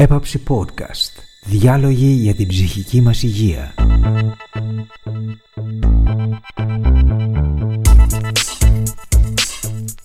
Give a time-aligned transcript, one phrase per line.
[0.00, 1.22] Έπαψη Podcast.
[1.44, 3.74] Διάλογοι για την ψυχική μας υγεία.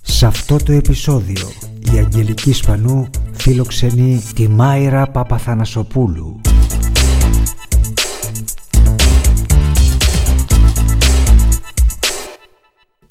[0.02, 1.48] Σε αυτό το επεισόδιο
[1.94, 6.42] η Αγγελική Σπανού φιλοξενεί τη Μάιρα Παπαθανασοπούλου.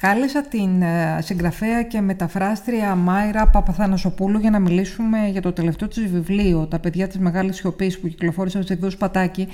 [0.04, 6.06] Κάλεσα την ε, συγγραφέα και μεταφράστρια Μάιρα Παπαθανασοπούλου για να μιλήσουμε για το τελευταίο της
[6.06, 9.48] βιβλίο «Τα παιδιά της μεγάλης σιωπής» που κυκλοφόρησε στο εκδόσεις Πατάκη.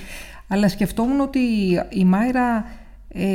[0.47, 1.39] Αλλά σκεφτόμουν ότι
[1.89, 2.65] η Μάιρα
[3.13, 3.25] ε,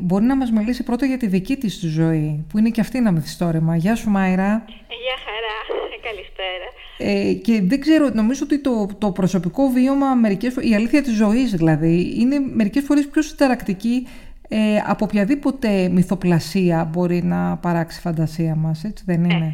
[0.00, 3.12] μπορεί να μας μιλήσει πρώτα για τη δική της ζωή, που είναι και αυτή ένα
[3.12, 3.76] μυθιστόρημα.
[3.76, 4.64] Γεια σου Μάιρα.
[4.88, 5.56] Γεια χαρά.
[6.02, 6.66] Καλησπέρα.
[6.98, 11.50] Ε, και δεν ξέρω, νομίζω ότι το, το προσωπικό βίωμα, μερικές, η αλήθεια της ζωής
[11.50, 14.06] δηλαδή, είναι μερικές φορές πιο συνταρακτική
[14.48, 19.32] ε, από οποιαδήποτε μυθοπλασία μπορεί να παράξει η φαντασία μας, έτσι δεν ναι.
[19.34, 19.48] είναι;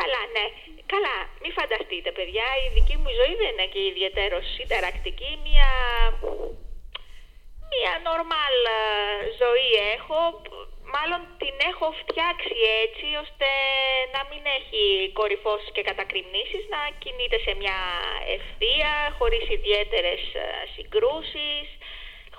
[0.00, 0.46] καλά, ναι.
[0.94, 5.30] Καλά, μην φανταστείτε παιδιά, η δική μου ζωή δεν είναι και ιδιαίτερος συνταρακτική.
[5.46, 5.70] Μια,
[7.72, 8.80] μια normal ε,
[9.42, 10.18] ζωή έχω,
[10.94, 13.48] μάλλον την έχω φτιάξει έτσι ώστε
[14.14, 14.82] να μην έχει
[15.20, 17.78] κορυφώσεις και κατακριμνήσεις, να κινείται σε μια
[18.36, 21.66] ευθεία, χωρίς ιδιαίτερες ε, συγκρούσεις,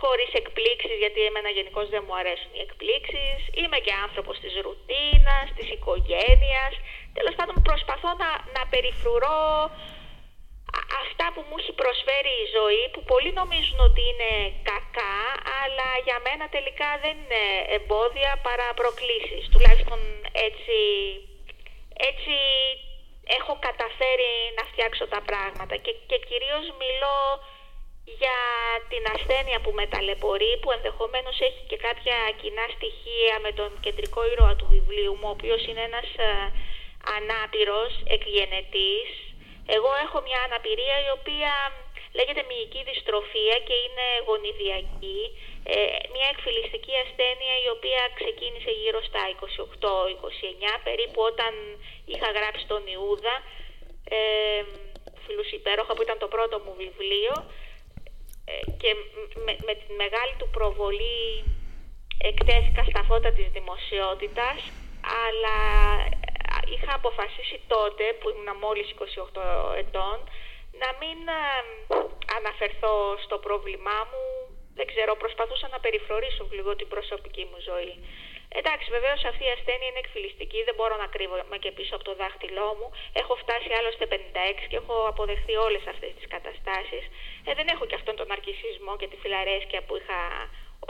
[0.01, 3.39] χωρίς εκπλήξεις, γιατί εμένα γενικώς δεν μου αρέσουν οι εκπλήξεις.
[3.59, 6.73] Είμαι και άνθρωπος της ρουτίνας, της οικογένειας.
[7.17, 9.39] Τέλος πάντων προσπαθώ να, να περιφρουρώ
[11.03, 14.31] αυτά που μου έχει προσφέρει η ζωή, που πολλοί νομίζουν ότι είναι
[14.71, 15.17] κακά,
[15.61, 17.43] αλλά για μένα τελικά δεν είναι
[17.77, 19.43] εμπόδια παρά προκλήσεις.
[19.53, 19.99] Τουλάχιστον
[20.47, 20.79] έτσι,
[22.09, 22.35] έτσι
[23.37, 27.17] έχω καταφέρει να φτιάξω τα πράγματα και, και κυρίως μιλώ
[28.05, 28.37] για
[28.91, 34.21] την ασθένεια που με ταλαιπωρεί, που ενδεχομένως έχει και κάποια κοινά στοιχεία με τον κεντρικό
[34.31, 36.31] ήρωα του βιβλίου μου, ο οποίος είναι ένας ε,
[37.17, 39.09] ανάπηρος, εκγενετής.
[39.75, 41.51] Εγώ έχω μια αναπηρία η οποία
[42.17, 45.21] λέγεται μυϊκή δυστροφία και είναι γονιδιακή.
[45.73, 45.75] Ε,
[46.15, 51.53] μια εκφυλιστική ασθένεια η οποία ξεκίνησε γύρω στα 28-29 περίπου όταν
[52.11, 53.35] είχα γράψει τον Ιούδα
[54.17, 54.19] ε,
[55.23, 57.74] Φιλούς Υπέροχα που ήταν το πρώτο μου βιβλίο ε,
[58.81, 58.91] και
[59.45, 61.43] με, με τη μεγάλη του προβολή
[62.17, 64.57] εκτέθηκα στα φώτα της δημοσιότητας
[65.25, 65.57] αλλά
[66.05, 68.97] ε, είχα αποφασίσει τότε που ήμουν μόλις 28
[69.83, 70.17] ετών
[70.81, 71.41] να μην ε,
[72.37, 72.93] αναφερθώ
[73.25, 74.23] στο πρόβλημά μου
[74.77, 77.95] δεν ξέρω, προσπαθούσα να περιφρορήσω λίγο την προσωπική μου ζωή.
[78.59, 82.13] Εντάξει, βεβαίως αυτή η ασθένεια είναι εκφυλιστική, δεν μπορώ να κρύβομαι και πίσω από το
[82.21, 82.87] δάχτυλό μου.
[83.21, 84.17] Έχω φτάσει άλλωστε 56
[84.69, 87.03] και έχω αποδεχθεί όλες αυτές τις καταστάσεις.
[87.47, 90.19] Ε, δεν έχω και αυτόν τον αρκισισμό και τη φιλαρέσκεια που είχα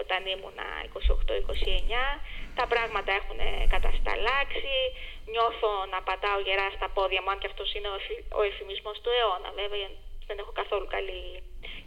[0.02, 0.60] όταν ήμουν
[0.94, 2.20] 28-29.
[2.60, 3.40] Τα πράγματα έχουν
[3.76, 4.76] κατασταλάξει.
[5.34, 7.90] Νιώθω να πατάω γερά στα πόδια μου, αν και αυτός είναι
[8.40, 9.50] ο εφημισμός του αιώνα.
[9.62, 9.90] Βέβαια,
[10.28, 11.44] δεν έχω καθόλου καλή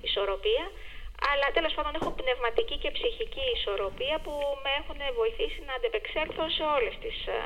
[0.06, 0.65] ισορροπία
[1.30, 4.34] αλλά τέλος πάντων έχω πνευματική και ψυχική ισορροπία που
[4.64, 7.40] με έχουν βοηθήσει να αντεπεξέλθω σε όλες τις α,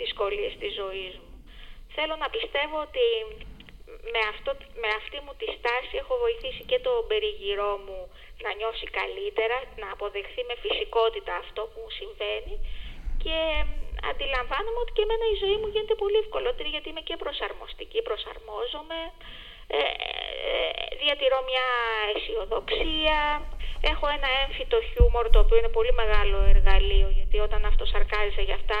[0.00, 1.30] δυσκολίες της ζωής μου.
[1.96, 3.06] Θέλω να πιστεύω ότι
[4.14, 4.50] με, αυτό,
[4.82, 8.00] με αυτή μου τη στάση έχω βοηθήσει και το περιγυρό μου
[8.44, 12.56] να νιώσει καλύτερα, να αποδεχθεί με φυσικότητα αυτό που μου συμβαίνει
[13.24, 13.36] και
[14.10, 19.00] αντιλαμβάνομαι ότι και εμένα η ζωή μου γίνεται πολύ ευκολότερη γιατί είμαι και προσαρμοστική, προσαρμόζομαι,
[19.78, 21.66] ε, ε, διατηρώ μια
[22.10, 23.20] αισιοδοξία,
[23.92, 28.58] έχω ένα έμφυτο χιούμορ το οποίο είναι πολύ μεγάλο εργαλείο γιατί όταν αυτό σαρκάζεσαι για
[28.60, 28.80] αυτά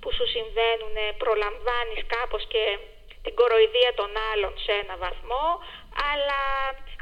[0.00, 2.64] που σου συμβαίνουν προλαμβάνεις κάπως και
[3.24, 5.46] την κοροϊδία των άλλων σε ένα βαθμό
[6.12, 6.42] αλλά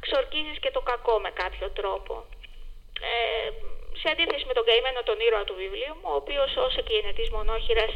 [0.04, 2.14] ξορκίζεις και το κακό με κάποιο τρόπο.
[3.10, 3.48] Ε,
[4.00, 7.92] σε αντίθεση με τον καημένο τον ήρωα του βιβλίου μου, ο οποίος ως εκγενετής μονόχειρας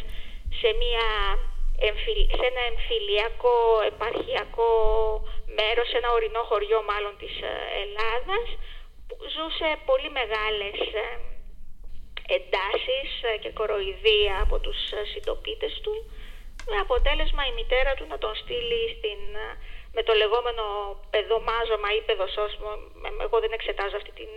[0.61, 1.07] σε μια
[2.39, 3.57] σε ένα εμφυλιακό
[3.93, 4.71] επαρχιακό
[5.59, 7.53] μέρος, σε ένα ορεινό χωριό μάλλον της ε,
[7.83, 8.47] Ελλάδας
[9.09, 11.07] που ζούσε πολύ μεγάλες ε,
[12.37, 14.79] εντάσεις ε, και κοροϊδία από τους
[15.13, 15.95] συντοπίτες του
[16.71, 19.21] με αποτέλεσμα η μητέρα του να τον στείλει στην,
[19.97, 20.65] με το λεγόμενο
[21.11, 22.69] παιδομάζωμα ή παιδοσόσμο,
[23.27, 24.33] εγώ δεν εξετάζω αυτή την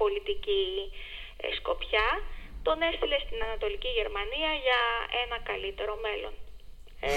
[0.00, 0.62] πολιτική
[1.58, 2.08] σκοπιά,
[2.62, 4.80] τον έστειλε στην Ανατολική Γερμανία για
[5.24, 6.34] ένα καλύτερο μέλλον.
[7.00, 7.10] Ε,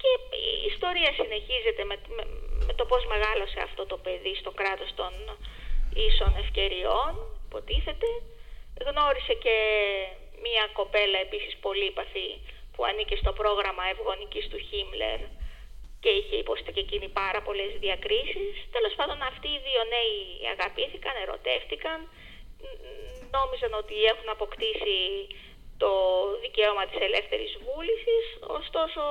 [0.00, 1.96] και η ιστορία συνεχίζεται με,
[2.66, 5.12] με, το πώς μεγάλωσε αυτό το παιδί στο κράτος των
[6.08, 7.12] ίσων ευκαιριών,
[7.46, 8.08] υποτίθεται.
[8.86, 9.56] Γνώρισε και
[10.44, 12.30] μία κοπέλα επίσης πολύ υπαθή
[12.72, 15.20] που ανήκε στο πρόγραμμα ευγονικής του Χίμλερ
[16.02, 18.54] και είχε υποστεί και εκείνη πάρα πολλές διακρίσεις.
[18.74, 20.18] Τέλος πάντων αυτοί οι δύο νέοι
[20.54, 21.98] αγαπήθηκαν, ερωτεύτηκαν,
[23.36, 24.96] νόμιζαν ότι έχουν αποκτήσει
[25.82, 25.90] το
[26.44, 28.24] δικαίωμα της ελεύθερης βούλησης,
[28.58, 29.02] ωστόσο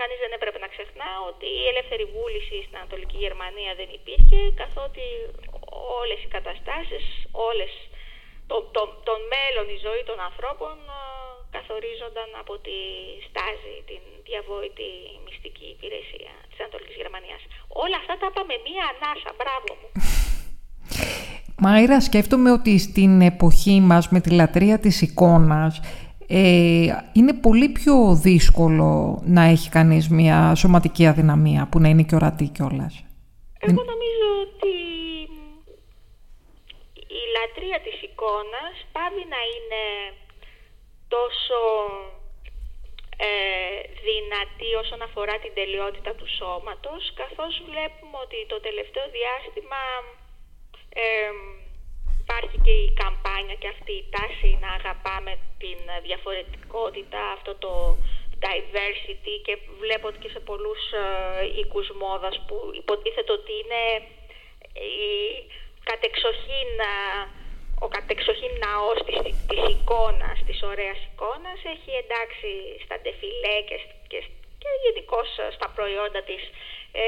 [0.00, 5.04] κανείς δεν έπρεπε να ξεχνά ότι η ελεύθερη βούληση στην Ανατολική Γερμανία δεν υπήρχε, καθότι
[6.00, 7.04] όλες οι καταστάσεις,
[7.48, 7.72] όλες
[8.50, 10.76] το, το, το μέλλον, η ζωή των ανθρώπων
[11.56, 12.78] καθορίζονταν από τη
[13.28, 14.90] στάζη, την διαβόητη
[15.24, 17.42] μυστική υπηρεσία της Ανατολικής Γερμανίας.
[17.84, 19.88] Όλα αυτά τα είπαμε μία ανάσα, μπράβο μου.
[21.60, 25.80] Μάιρα, σκέφτομαι ότι στην εποχή μας με τη λατρεία της εικόνας
[26.28, 32.14] ε, είναι πολύ πιο δύσκολο να έχει κανείς μια σωματική αδυναμία που να είναι και
[32.14, 33.04] ορατή κιόλας.
[33.60, 34.74] Εγώ νομίζω ότι
[37.18, 39.84] η λατρεία της εικόνας πάβει να είναι
[41.14, 41.60] τόσο
[43.26, 43.30] ε,
[44.06, 49.80] δυνατή όσον αφορά την τελειότητα του σώματος καθώς βλέπουμε ότι το τελευταίο διάστημα
[52.20, 57.72] υπάρχει και η καμπάνια και αυτή η τάση να αγαπάμε την διαφορετικότητα, αυτό το
[58.44, 61.04] diversity και βλέπω ότι και σε πολλούς ε,
[61.58, 63.82] οίκους μόδας που υποτίθεται ότι είναι
[64.72, 65.08] η
[65.90, 66.94] κατεξοχήν, ε,
[67.84, 69.18] ο κατεξοχήν ναός της,
[69.50, 72.50] της εικόνας, της ωραίας εικόνας έχει εντάξει
[72.84, 73.76] στα ντεφιλέ και,
[74.10, 74.20] και,
[74.62, 76.42] και γενικώς στα προϊόντα της
[76.92, 77.06] ε,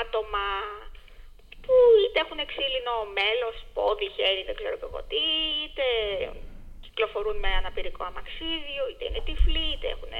[0.00, 0.46] άτομα
[1.64, 5.22] που είτε έχουν ξύλινο μέλος, πόδι, χέρι, δεν ξέρω και εγώ τι,
[5.64, 5.86] είτε
[6.84, 10.12] κυκλοφορούν με αναπηρικό αμαξίδιο, είτε είναι τυφλοί, είτε έχουν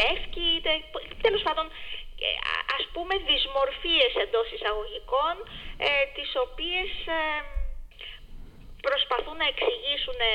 [0.00, 0.70] λεύκη, είτε
[1.26, 1.66] τέλος πάντων
[2.26, 2.28] ε,
[2.76, 5.34] ας πούμε δυσμορφίες εντός εισαγωγικών
[5.86, 6.90] ε, τις οποίες
[7.20, 7.22] ε,
[8.86, 10.34] προσπαθούν να εξηγήσουν ε,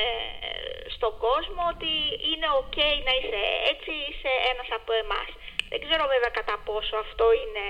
[0.94, 1.92] στον κόσμο ότι
[2.30, 2.76] είναι ok
[3.06, 5.30] να είσαι έτσι, είσαι ένας από εμάς.
[5.70, 7.64] Δεν ξέρω βέβαια κατά πόσο αυτό είναι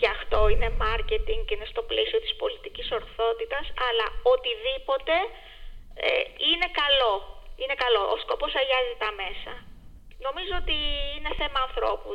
[0.00, 5.14] φτιαχτό, είναι marketing και είναι στο πλαίσιο της πολιτικής ορθότητας, αλλά οτιδήποτε
[6.06, 6.08] ε,
[6.48, 7.14] είναι καλό.
[7.62, 8.02] Είναι καλό.
[8.14, 9.52] Ο σκοπός αγιάζει τα μέσα.
[10.26, 10.76] Νομίζω ότι
[11.14, 12.10] είναι θέμα ανθρώπου.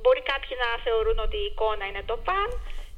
[0.00, 2.48] Μπορεί κάποιοι να θεωρούν ότι η εικόνα είναι το παν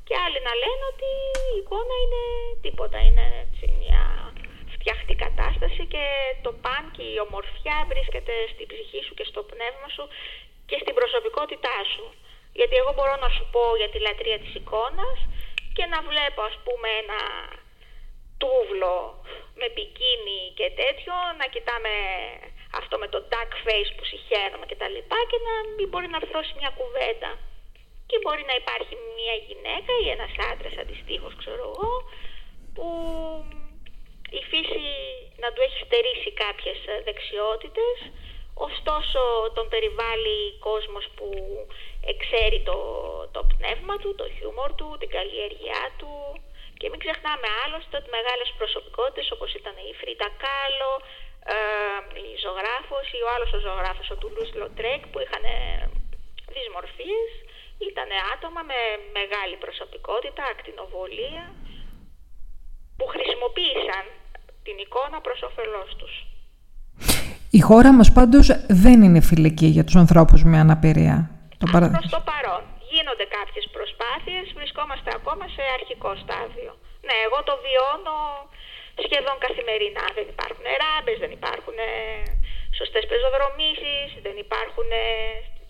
[0.06, 1.10] και άλλοι να λένε ότι
[1.54, 2.22] η εικόνα είναι
[2.64, 2.98] τίποτα.
[3.06, 4.02] Είναι έτσι μια
[4.74, 6.04] φτιαχτή κατάσταση και
[6.44, 10.04] το παν και η ομορφιά βρίσκεται στην ψυχή σου και στο πνεύμα σου
[10.68, 12.04] και στην προσωπικότητά σου.
[12.58, 15.18] Γιατί εγώ μπορώ να σου πω για τη λατρεία της εικόνας
[15.76, 17.20] και να βλέπω ας πούμε ένα
[18.42, 18.94] τούβλο
[19.60, 21.92] με πικίνι και τέτοιο, να κοιτάμε
[22.80, 26.18] αυτό με το duck face που συχαίνομαι και τα λοιπά και να μην μπορεί να
[26.20, 27.30] αρθρώσει μια κουβέντα.
[28.08, 31.90] Και μπορεί να υπάρχει μια γυναίκα ή ένας άντρας αντιστοίχως ξέρω εγώ
[32.74, 32.86] που
[34.38, 34.86] η φύση
[35.42, 37.96] να του έχει στερήσει κάποιες δεξιότητες
[38.54, 39.20] ωστόσο
[39.54, 41.28] τον περιβάλλει κόσμος που
[42.12, 42.78] εξέρει το,
[43.32, 46.12] το πνεύμα του, το χιούμορ του, την καλλιέργειά του
[46.82, 50.92] και μην ξεχνάμε άλλωστε ότι μεγάλες προσωπικότητες όπως ήταν η Φρίντα Κάλο,
[51.54, 51.58] ε,
[52.32, 55.44] η ζωγράφος ή ο άλλος ο ζωγράφος, ο Τουλούζ Λοτρέκ που είχαν
[56.54, 57.30] δυσμορφίες,
[57.90, 58.80] ήταν άτομα με
[59.18, 61.44] μεγάλη προσωπικότητα, ακτινοβολία
[62.96, 64.04] που χρησιμοποίησαν
[64.66, 66.14] την εικόνα προς όφελός τους.
[67.58, 68.46] Η χώρα μας πάντως
[68.82, 71.16] δεν είναι φιλική για τους ανθρώπους με αναπηρία.
[71.60, 72.62] Το Προς το παρόν.
[72.92, 76.70] Γίνονται κάποιες προσπάθειες, βρισκόμαστε ακόμα σε αρχικό στάδιο.
[77.06, 78.16] Ναι, εγώ το βιώνω
[79.04, 80.04] σχεδόν καθημερινά.
[80.18, 81.78] Δεν υπάρχουν ράμπες, δεν υπάρχουν
[82.78, 84.90] σωστές πεζοδρομήσεις, δεν υπάρχουν...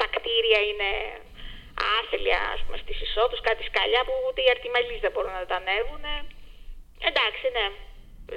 [0.01, 0.91] Τα κτίρια είναι
[1.97, 5.57] άθλια, ας πούμε, στις εισόδους, κάτι σκαλιά που ούτε οι αρτιμελείς δεν μπορούν να τα
[5.63, 6.05] ανέβουν.
[7.11, 7.67] Εντάξει, ναι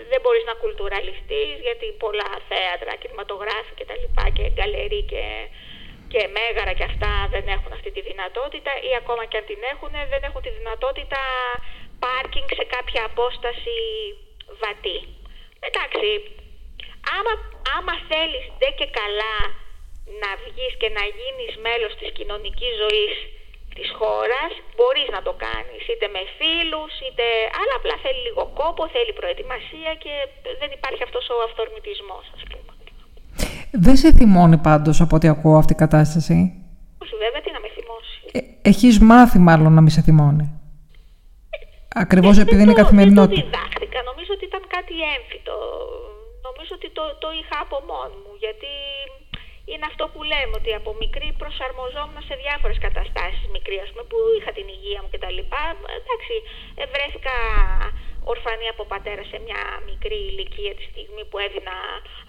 [0.09, 5.23] δεν μπορείς να κουλτουραλιστείς γιατί πολλά θέατρα, κινηματογράφοι και τα λοιπά και γκαλερί και,
[6.11, 9.91] και μέγαρα και αυτά δεν έχουν αυτή τη δυνατότητα ή ακόμα και αν την έχουν
[10.11, 11.21] δεν έχουν τη δυνατότητα
[12.03, 13.77] πάρκινγκ σε κάποια απόσταση
[14.61, 14.99] βατή.
[15.67, 16.09] Εντάξει,
[17.15, 17.33] άμα,
[17.77, 19.37] άμα θέλεις δε και καλά
[20.21, 23.15] να βγεις και να γίνεις μέλος της κοινωνικής ζωής
[23.77, 27.25] της χώρας μπορείς να το κάνεις είτε με φίλους είτε
[27.59, 30.13] αλλά απλά θέλει λίγο κόπο, θέλει προετοιμασία και
[30.61, 32.71] δεν υπάρχει αυτός ο αυθορμητισμός ας πούμε.
[33.85, 36.35] Δεν σε θυμώνει πάντως από ό,τι ακούω αυτή η κατάσταση;
[37.03, 38.17] Όχι βέβαια τι να με θυμώσει.
[38.37, 38.39] Ε,
[38.71, 40.45] έχεις μάθει μάλλον να μην σε θυμώνει;
[42.03, 43.41] Ακριβώς ε, επειδή είναι καθημερινότητα.
[43.41, 43.99] Δεν το διδάχτηκα.
[44.09, 45.55] Νομίζω ότι ήταν κάτι έμφυτο.
[46.47, 48.33] Νομίζω ότι το, το είχα από μόνο μου.
[48.43, 48.71] Γιατί
[49.71, 54.17] είναι αυτό που λέμε, ότι από μικρή προσαρμοζόμουν σε διάφορες καταστάσεις μικρή, ας πούμε, που
[54.37, 55.39] είχα την υγεία μου κτλ.
[55.99, 56.35] Εντάξει,
[56.93, 57.35] βρέθηκα
[58.33, 61.75] ορφανή από πατέρα σε μια μικρή ηλικία τη στιγμή που έδινα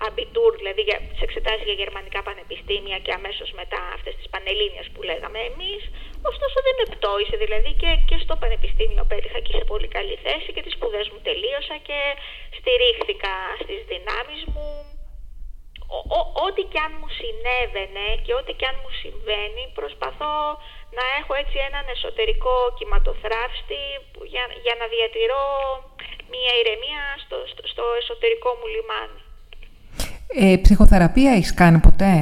[0.06, 5.00] αμπιτούρ, δηλαδή για, τις εξετάσεις για γερμανικά πανεπιστήμια και αμέσως μετά αυτές τις πανελλήνιες που
[5.08, 5.82] λέγαμε εμείς.
[6.30, 10.48] Ωστόσο δεν με πτώησε, δηλαδή και, και στο πανεπιστήμιο πέτυχα και σε πολύ καλή θέση
[10.54, 11.98] και τις σπουδές μου τελείωσα και
[12.58, 14.95] στηρίχθηκα στις δυνάμεις μου
[16.46, 20.36] ό,τι και αν μου συνέβαινε και ό,τι και αν μου συμβαίνει προσπαθώ
[20.96, 23.82] να έχω έτσι έναν εσωτερικό κυματοθράφστη
[24.32, 25.44] για, για να διατηρώ
[26.32, 27.36] μια ηρεμία στο,
[27.72, 29.20] στο, εσωτερικό μου λιμάνι.
[30.42, 32.12] Ε, ψυχοθεραπεία έχεις κάνει ποτέ;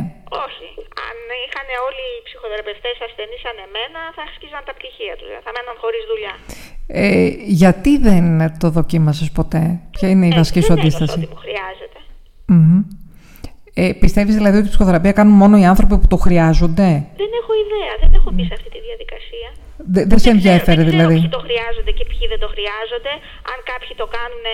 [0.47, 0.69] Όχι.
[1.09, 5.29] Αν είχαν όλοι οι ψυχοθεραπευτές ασθενείς σαν εμένα θα ασκίζαν τα πτυχία τους.
[5.45, 6.35] Θα μέναν χωρίς δουλειά.
[7.03, 7.27] Ε,
[7.63, 8.25] γιατί δεν
[8.63, 9.63] το δοκίμασες ποτέ;
[9.95, 11.99] Ποια είναι η ε, βασική σου αντίσταση; Δεν ότι μου χρειάζεται.
[13.81, 16.89] Ε, πιστεύεις δηλαδή ότι η ψυχοθεραπεία κάνουν μόνο οι άνθρωποι που το χρειάζονται;
[17.23, 17.93] Δεν έχω ιδέα.
[18.03, 19.49] Δεν έχω μπει σε αυτή τη διαδικασία.
[20.11, 21.17] δεν σε ενδιαφέρει δηλαδή.
[21.17, 23.13] Δεν ξέρω ποιοι το χρειάζονται και ποιοι δεν το χρειάζονται.
[23.53, 24.47] Αν κάποιοι το κάνουν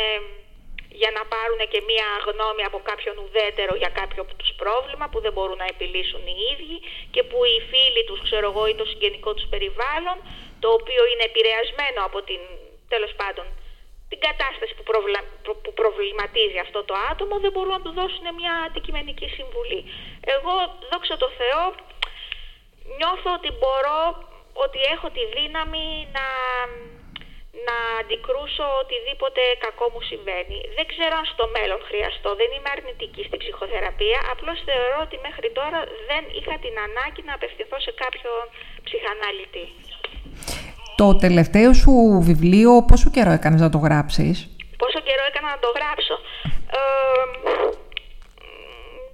[1.03, 5.33] για να πάρουν και μία γνώμη από κάποιον ουδέτερο για κάποιο τους πρόβλημα που δεν
[5.35, 6.77] μπορούν να επιλύσουν οι ίδιοι
[7.15, 10.17] και που οι φίλοι τους, ξέρω εγώ, ή το συγγενικό τους περιβάλλον,
[10.63, 12.41] το οποίο είναι επηρεασμένο από την,
[12.93, 13.47] τέλος πάντων,
[14.11, 14.85] την κατάσταση που,
[15.65, 19.81] που προβληματίζει αυτό το άτομο, δεν μπορούν να του δώσουν μια αντικειμενική συμβουλή.
[20.35, 20.55] Εγώ,
[20.91, 21.63] δόξα τω Θεώ,
[22.99, 24.03] νιώθω ότι μπορώ,
[24.65, 25.87] ότι έχω τη δύναμη
[26.17, 26.27] να
[27.69, 30.59] να αντικρούσω οτιδήποτε κακό μου συμβαίνει.
[30.77, 35.49] Δεν ξέρω αν στο μέλλον χρειαστώ, δεν είμαι αρνητική στην ψυχοθεραπεία, απλώς θεωρώ ότι μέχρι
[35.59, 35.79] τώρα
[36.11, 38.43] δεν είχα την ανάγκη να απευθυνθώ σε κάποιον
[38.87, 39.67] ψυχαναλυτή.
[41.03, 41.93] Το τελευταίο σου
[42.29, 44.37] βιβλίο, πόσο καιρό έκανες να το γράψεις;
[44.83, 46.15] Πόσο καιρό έκανα να το γράψω;
[46.79, 46.83] Ε,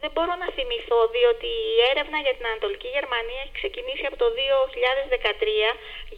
[0.02, 4.28] δεν μπορώ να θυμηθώ, διότι η έρευνα για την Ανατολική Γερμανία έχει ξεκινήσει από το
[4.38, 5.68] 2013,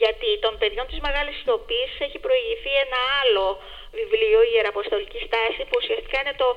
[0.02, 3.46] γιατί των παιδιών της Μεγάλης Σιωπής έχει προηγηθεί ένα άλλο
[3.98, 6.48] βιβλίο, η Ιεραποστολική Στάση, που ουσιαστικά είναι το,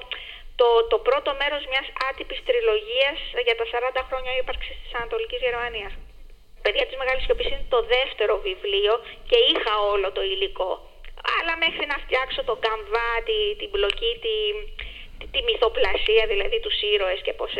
[0.59, 5.93] το, το πρώτο μέρος μιας άτυπης τριλογίας για τα 40 χρόνια ύπαρξης της Ανατολικής Γερμανίας.
[6.63, 8.93] Παιδιά της Μεγάλης Σιωπής είναι το δεύτερο βιβλίο
[9.29, 10.71] και είχα όλο το υλικό.
[11.37, 13.11] Αλλά μέχρι να φτιάξω το καμβά,
[13.59, 14.35] την μπλοκή, τη,
[15.33, 17.51] τη μυθοπλασία δηλαδή τους ήρωες και πώς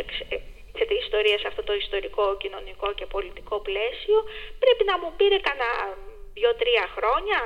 [0.72, 4.18] εξέτει η ιστορία σε αυτό το ιστορικό, κοινωνικό και πολιτικό πλαίσιο
[4.62, 5.70] πρέπει να μου πήρε κανένα
[6.36, 7.40] δύο-τρία χρόνια.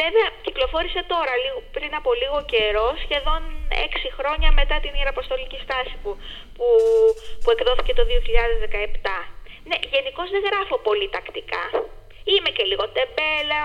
[0.00, 1.32] Βέβαια κυκλοφόρησε τώρα
[1.76, 3.42] πριν από λίγο καιρό, σχεδόν
[3.86, 6.10] έξι χρόνια μετά την Ιεραποστολική στάση που,
[6.56, 6.66] που,
[7.42, 8.04] που εκδόθηκε το
[9.26, 9.33] 2017.
[9.68, 11.64] Ναι, γενικώς δεν γράφω πολύ τακτικά.
[12.32, 13.64] Είμαι και λίγο τεμπέλα.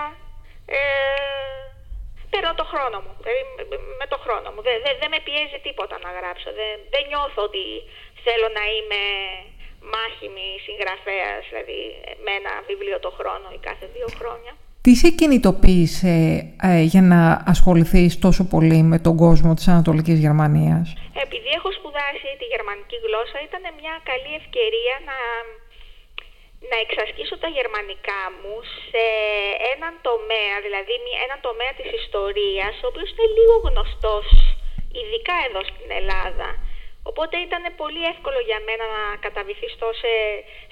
[0.77, 0.79] Ε,
[2.31, 3.13] παίρνω το χρόνο μου.
[3.23, 3.43] Δηλαδή
[4.01, 4.61] με το χρόνο μου.
[4.67, 6.49] Δεν δε, δε με πιέζει τίποτα να γράψω.
[6.59, 7.63] Δεν, δεν νιώθω ότι
[8.25, 9.01] θέλω να είμαι
[9.93, 11.79] μάχημη συγγραφέας, δηλαδή
[12.25, 14.53] με ένα βιβλίο το χρόνο ή κάθε δύο χρόνια.
[14.85, 16.15] Τι σε κινητοποίησε
[16.69, 17.21] ε, για να
[17.53, 20.85] ασχοληθείς τόσο πολύ με τον κόσμο της Ανατολικής Γερμανίας;
[21.25, 25.17] Επειδή έχω σπουδάσει τη γερμανική γλώσσα ήταν μια καλή ευκαιρία να
[26.71, 28.55] να εξασκήσω τα γερμανικά μου
[28.89, 29.05] σε
[29.73, 30.93] έναν τομέα, δηλαδή
[31.25, 34.27] έναν τομέα της ιστορίας, ο οποίος είναι λίγο γνωστός,
[34.99, 36.49] ειδικά εδώ στην Ελλάδα.
[37.09, 40.13] Οπότε ήταν πολύ εύκολο για μένα να καταβυθιστώ σε,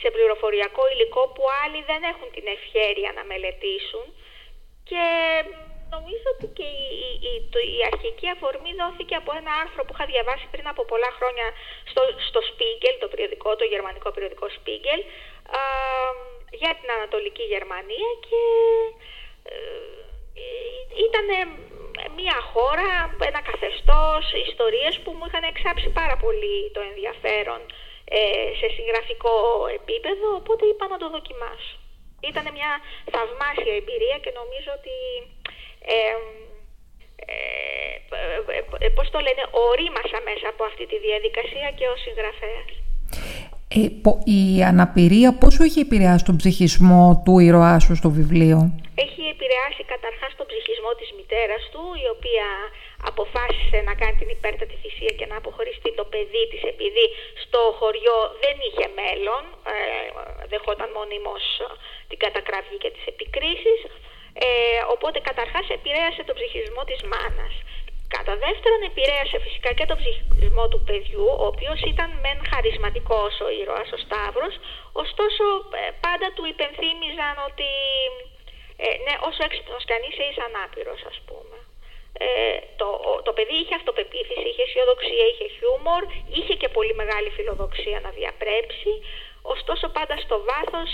[0.02, 4.06] σε πληροφοριακό υλικό που άλλοι δεν έχουν την ευχέρεια να μελετήσουν
[4.90, 5.04] και
[5.96, 6.68] νομίζω ότι και
[6.98, 7.34] η, η,
[7.78, 11.48] η, αρχική αφορμή δόθηκε από ένα άρθρο που είχα διαβάσει πριν από πολλά χρόνια
[11.92, 15.02] στο, στο Spiegel, το περιοδικό, το γερμανικό περιοδικό Spiegel,
[16.62, 18.42] για την Ανατολική Γερμανία και
[19.52, 20.08] ε,
[21.08, 21.28] ήταν
[22.20, 22.90] μια χώρα,
[23.30, 27.62] ένα καθεστώς, ιστορίες που μου είχαν εξάψει πάρα πολύ το ενδιαφέρον
[28.06, 28.22] ε,
[28.60, 29.36] σε συγγραφικό
[29.80, 31.76] επίπεδο, οπότε είπα να το δοκιμάσω.
[32.30, 32.72] Ήταν μια
[33.14, 34.98] θαυμάσια εμπειρία και νομίζω ότι
[35.96, 36.16] ε,
[38.86, 42.87] ε, πώς το λένε, ορίμασα μέσα από αυτή τη διαδικασία και ο συγγραφέας.
[43.76, 43.80] Ε,
[44.40, 48.58] η αναπηρία πόσο έχει επηρεάσει τον ψυχισμό του ήρωά σου στο βιβλίο;
[49.06, 52.48] Έχει επηρεάσει καταρχάς τον ψυχισμό της μητέρας του, η οποία
[53.12, 57.06] αποφάσισε να κάνει την υπέρτατη θυσία και να αποχωριστεί το παιδί της επειδή
[57.44, 59.44] στο χωριό δεν είχε μέλλον,
[59.74, 59.78] ε,
[60.52, 61.44] δεχόταν μονίμως
[62.10, 63.80] την κατακραυγή και τις επικρίσεις.
[64.46, 64.50] Ε,
[64.94, 67.54] οπότε καταρχάς επηρέασε τον ψυχισμό της μάνας.
[68.16, 73.48] Κατά δεύτερον, επηρέασε φυσικά και τον ψυχισμό του παιδιού, ο οποίος ήταν μεν χαρισματικός ο
[73.60, 74.56] ήρωας, ο Σταύρος,
[75.04, 75.44] ωστόσο
[75.82, 77.70] ε, πάντα του υπενθύμιζαν ότι
[78.84, 81.58] ε, ναι, όσο έξυπνος κι αν είσαι, είσαι ανάπηρος, ας πούμε.
[82.26, 82.88] Ε, το,
[83.26, 86.04] το παιδί είχε αυτοπεποίθηση, είχε αισιοδοξία, είχε χιούμορ,
[86.38, 88.94] είχε και πολύ μεγάλη φιλοδοξία να διαπρέψει,
[89.56, 90.90] ωστόσο πάντα στο βάθος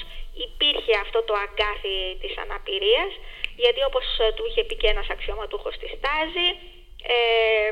[0.47, 3.11] υπήρχε αυτό το αγκάθι της αναπηρίας,
[3.63, 6.47] γιατί όπως ε, του είχε πει και ένας αξιωματούχος στη στάζη,
[7.11, 7.69] ε,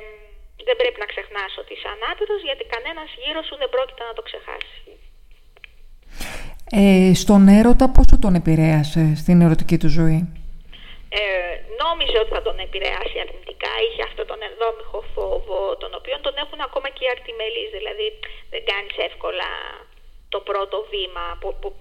[0.68, 4.24] δεν πρέπει να ξεχνάς ότι είσαι ανάπηρος γιατί κανένας γύρω σου δεν πρόκειται να το
[4.28, 4.92] ξεχάσει.
[6.80, 10.20] Ε, στον έρωτα πόσο τον επηρέασε στην ερωτική του ζωή;
[11.20, 11.24] Ε,
[11.84, 16.60] νόμιζε ότι θα τον επηρεάσει αρνητικά, είχε αυτό τον ενδόμηχο φόβο, τον οποίο τον έχουν
[16.68, 18.08] ακόμα και οι αρτιμελείς, δηλαδή
[18.54, 19.50] δεν κάνεις εύκολα
[20.34, 21.26] το πρώτο βήμα,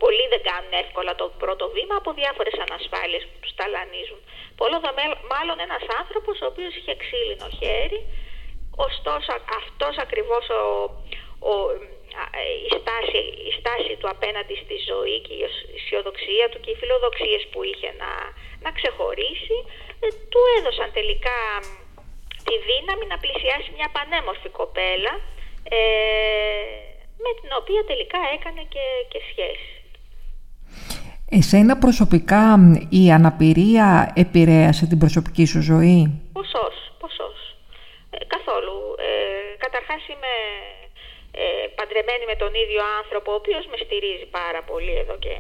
[0.02, 4.20] πολλοί δεν κάνουν εύκολα το πρώτο βήμα από διάφορες ανασφάλειες που τους ταλανίζουν.
[4.60, 4.76] Πολλό
[5.32, 8.00] μάλλον ένας άνθρωπος ο οποίος είχε ξύλινο χέρι,
[8.86, 9.30] ωστόσο
[9.60, 10.62] αυτός ακριβώς ο,
[11.50, 11.52] ο,
[12.66, 15.42] η, στάση, η στάση του απέναντι στη ζωή και η
[15.76, 18.10] αισιοδοξία του και οι φιλοδοξίες που είχε να,
[18.64, 19.58] να ξεχωρίσει
[20.04, 21.38] ε, του έδωσαν τελικά
[22.46, 25.12] τη δύναμη να πλησιάσει μια πανέμορφη κοπέλα
[25.78, 25.80] ε,
[27.24, 29.70] με την οποία τελικά έκανε και, και σχέση.
[31.38, 32.44] Εσένα προσωπικά
[33.00, 36.00] η αναπηρία επηρέασε την προσωπική σου ζωή;
[36.32, 37.38] Ποσός, ποσός.
[38.10, 38.76] Ε, καθόλου.
[39.08, 39.10] Ε,
[39.64, 40.34] καταρχάς είμαι
[41.42, 45.34] ε, παντρεμένη με τον ίδιο άνθρωπο, ο οποίος με στηρίζει πάρα πολύ εδώ και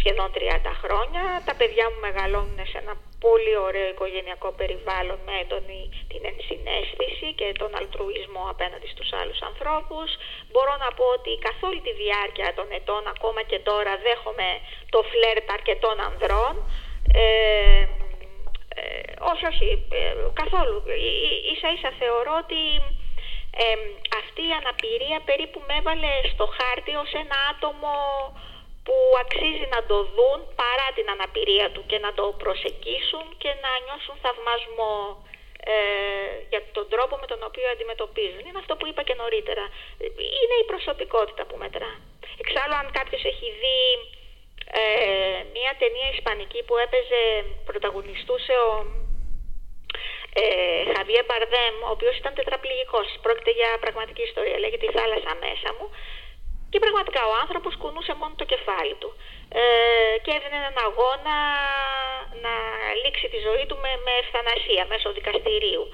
[0.00, 1.22] σχεδόν 30 χρόνια.
[1.48, 5.80] Τα παιδιά μου μεγαλώνουν σε ένα πολύ ωραίο οικογενειακό περιβάλλον με έντονη
[6.10, 10.08] την ενσυναίσθηση και τον αλτρουισμό απέναντι στους άλλους ανθρώπους.
[10.50, 14.48] Μπορώ να πω ότι καθ' όλη τη διάρκεια των ετών, ακόμα και τώρα, δέχομαι
[14.94, 16.54] το φλερτ αρκετών ανδρών.
[17.12, 17.24] Ε,
[18.80, 19.68] ε, όχι, όχι,
[20.00, 20.76] ε, καθόλου.
[21.52, 22.60] Ίσα ίσα θεωρώ ότι
[24.20, 27.94] αυτή η αναπηρία περίπου με έβαλε στο χάρτη ως ένα άτομο
[28.86, 33.70] που αξίζει να το δουν παρά την αναπηρία του και να το προσεκίσουν και να
[33.84, 34.96] νιώσουν θαυμασμό
[35.72, 35.74] ε,
[36.50, 38.42] για τον τρόπο με τον οποίο αντιμετωπίζουν.
[38.46, 39.64] Είναι αυτό που είπα και νωρίτερα.
[40.40, 41.92] Είναι η προσωπικότητα που μετρά.
[42.42, 43.80] Εξάλλου αν κάποιος έχει δει
[44.80, 44.82] ε,
[45.56, 47.22] μια ταινία ισπανική που έπαιζε,
[47.68, 48.70] πρωταγωνιστούσε ο
[50.40, 50.44] ε,
[50.94, 53.06] Χαβιέ Μπαρδέμ, ο οποίος ήταν τετραπληγικός.
[53.24, 55.86] Πρόκειται για πραγματική ιστορία, λέγεται «Η θάλασσα μέσα μου».
[56.70, 59.10] Και πραγματικά ο άνθρωπος κουνούσε μόνο το κεφάλι του
[59.60, 59.64] ε,
[60.24, 61.36] και έδινε έναν αγώνα
[62.44, 62.54] να
[63.02, 65.84] λήξει τη ζωή του με, με ευθανασία μέσω δικαστηρίου.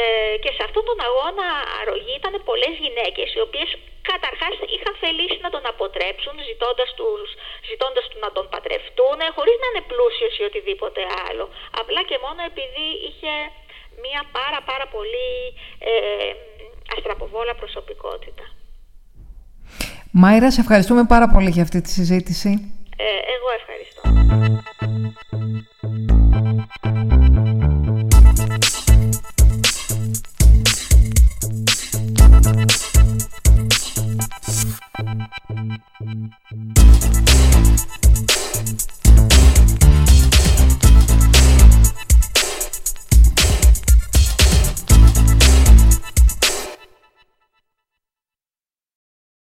[0.00, 1.46] Ε, και σε αυτόν τον αγώνα
[1.80, 3.68] αρρωγή ήταν πολλές γυναίκες οι οποίες
[4.10, 7.28] καταρχάς είχαν θελήσει να τον αποτρέψουν ζητώντας, τους,
[7.70, 11.44] ζητώντας του να τον πατρευτούν χωρίς να είναι πλούσιος ή οτιδήποτε άλλο.
[11.80, 13.32] Απλά και μόνο επειδή είχε
[14.02, 15.30] μία πάρα πάρα πολύ
[15.90, 16.32] ε,
[16.94, 18.44] αστραποβόλα προσωπικότητα.
[20.20, 22.48] Μάιρα, σε ευχαριστούμε πάρα πολύ για αυτή τη συζήτηση.
[22.48, 22.77] Ε, εγώ ευχαριστώ.